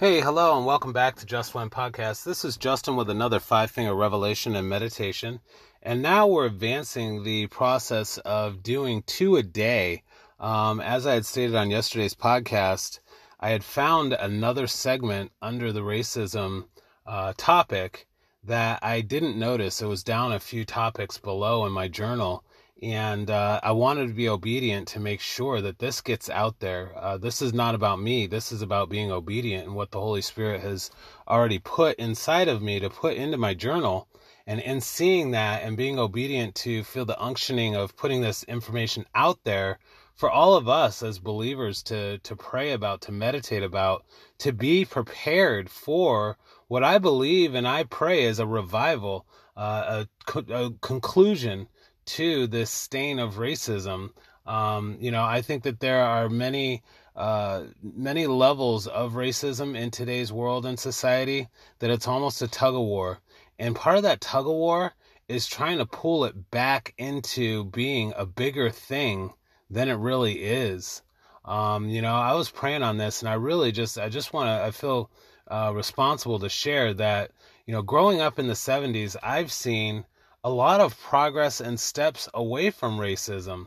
[0.00, 2.24] Hey, hello, and welcome back to Just One Podcast.
[2.24, 5.40] This is Justin with another five finger revelation and meditation.
[5.82, 10.02] And now we're advancing the process of doing two a day.
[10.38, 13.00] Um, as I had stated on yesterday's podcast,
[13.40, 16.64] I had found another segment under the racism
[17.04, 18.06] uh, topic
[18.44, 19.82] that I didn't notice.
[19.82, 22.42] It was down a few topics below in my journal
[22.82, 26.92] and uh, I wanted to be obedient to make sure that this gets out there.
[26.96, 28.26] Uh, this is not about me.
[28.26, 30.90] This is about being obedient and what the Holy Spirit has
[31.28, 34.08] already put inside of me to put into my journal.
[34.46, 39.04] And in seeing that and being obedient to feel the unctioning of putting this information
[39.14, 39.78] out there
[40.14, 44.04] for all of us as believers to to pray about, to meditate about,
[44.38, 46.38] to be prepared for
[46.68, 51.68] what I believe and I pray is a revival, uh, a, a conclusion
[52.16, 54.10] to this stain of racism.
[54.46, 56.82] Um, you know, I think that there are many
[57.16, 61.48] uh, many levels of racism in today's world and society
[61.80, 63.18] that it's almost a tug of war.
[63.58, 64.94] And part of that tug of war
[65.28, 69.34] is trying to pull it back into being a bigger thing
[69.68, 71.02] than it really is.
[71.44, 74.46] Um, you know, I was praying on this and I really just, I just want
[74.46, 75.10] to, I feel
[75.48, 77.32] uh, responsible to share that,
[77.66, 80.04] you know, growing up in the 70s, I've seen
[80.42, 83.66] a lot of progress and steps away from racism.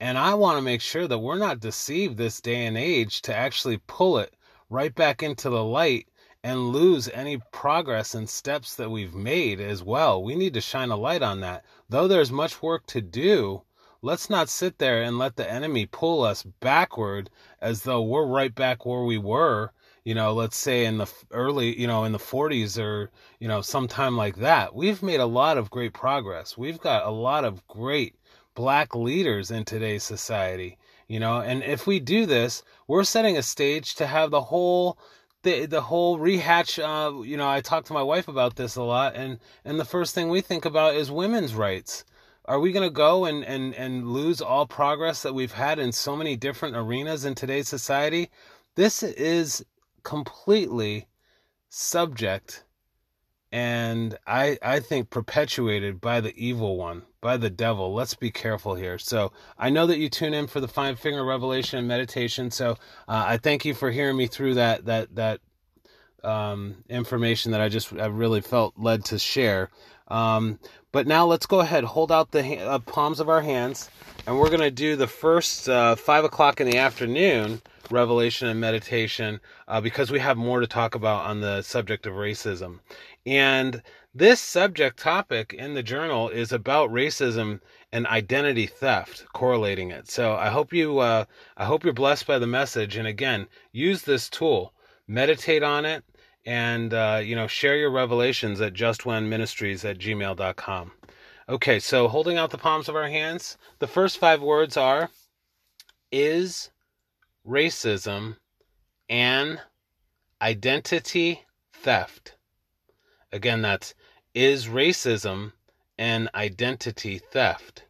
[0.00, 3.36] And I want to make sure that we're not deceived this day and age to
[3.36, 4.34] actually pull it
[4.70, 6.08] right back into the light
[6.42, 10.22] and lose any progress and steps that we've made as well.
[10.22, 11.62] We need to shine a light on that.
[11.90, 13.62] Though there's much work to do,
[14.00, 17.28] let's not sit there and let the enemy pull us backward
[17.60, 19.72] as though we're right back where we were
[20.04, 23.10] you know, let's say in the early, you know, in the 40s or,
[23.40, 26.58] you know, sometime like that, we've made a lot of great progress.
[26.58, 28.14] We've got a lot of great
[28.54, 33.42] black leaders in today's society, you know, and if we do this, we're setting a
[33.42, 34.98] stage to have the whole
[35.42, 38.82] the the whole rehatch uh, you know, I talk to my wife about this a
[38.82, 42.04] lot and and the first thing we think about is women's rights.
[42.46, 45.92] Are we going to go and, and, and lose all progress that we've had in
[45.92, 48.28] so many different arenas in today's society?
[48.74, 49.64] This is
[50.04, 51.08] completely
[51.68, 52.64] subject
[53.54, 57.94] and I I think perpetuated by the evil one, by the devil.
[57.94, 58.98] Let's be careful here.
[58.98, 62.50] So I know that you tune in for the five finger revelation and meditation.
[62.50, 62.72] So
[63.06, 65.40] uh, I thank you for hearing me through that that that
[66.24, 69.70] um, information that I just I really felt led to share.
[70.08, 70.58] Um,
[70.92, 73.90] but now let's go ahead, hold out the uh, palms of our hands,
[74.26, 79.40] and we're gonna do the first uh, five o'clock in the afternoon revelation and meditation
[79.68, 82.80] uh, because we have more to talk about on the subject of racism.
[83.26, 83.82] And
[84.14, 87.60] this subject topic in the journal is about racism
[87.92, 90.08] and identity theft, correlating it.
[90.10, 91.24] So I hope you uh,
[91.56, 92.96] I hope you're blessed by the message.
[92.96, 94.72] And again, use this tool,
[95.06, 96.04] meditate on it,
[96.46, 100.92] and uh, you know share your revelations at justwenministries at gmail.com.
[101.48, 105.10] Okay, so holding out the palms of our hands, the first five words are
[106.10, 106.70] is
[107.46, 108.36] racism,
[109.08, 109.60] and
[110.40, 112.34] identity theft.
[113.32, 113.94] Again, that's
[114.32, 115.52] is racism
[115.98, 117.84] and identity theft.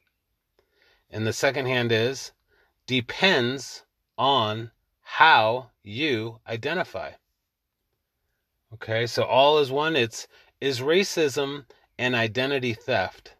[1.10, 2.32] And the second hand is
[2.86, 3.84] depends
[4.18, 7.12] on how you identify.
[8.74, 9.94] Okay, so all is one.
[9.94, 10.26] It's
[10.60, 11.64] is racism
[11.96, 13.36] and identity theft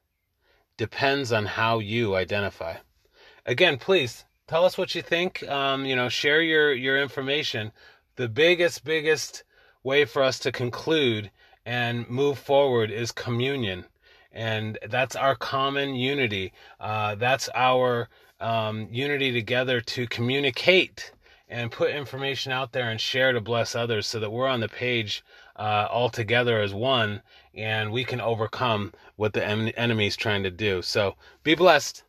[0.77, 2.77] depends on how you identify.
[3.45, 5.43] Again, please tell us what you think.
[5.49, 7.73] Um, you know, share your your information.
[8.15, 9.43] The biggest, biggest
[9.83, 11.33] way for us to conclude
[11.67, 13.87] and move forward is communion,
[14.31, 16.53] and that's our common unity.
[16.79, 18.09] Uh, that's our
[18.39, 21.11] um, unity together to communicate
[21.55, 24.69] and put information out there and share to bless others, so that we're on the
[24.69, 27.23] page uh, all together as one,
[27.55, 30.83] and we can overcome what the en- enemy's trying to do.
[30.83, 31.15] So,
[31.45, 32.03] be blessed.